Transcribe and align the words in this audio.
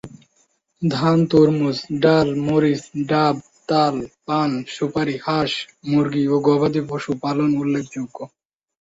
ধান, 0.81 1.17
তরমুজ, 1.31 1.77
ডাল, 2.03 2.27
মরিচ, 2.47 2.83
ডাব, 3.09 3.35
তাল, 3.69 3.95
পান, 4.27 4.51
সুুপারি, 4.73 5.15
হাঁস, 5.25 5.51
মুরগি 5.89 6.23
ও 6.33 6.35
গবাদিপশু 6.47 7.11
পালন 7.23 7.49
উল্লেখযোগ্য। 7.61 8.17